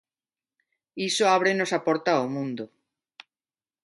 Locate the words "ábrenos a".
1.37-1.79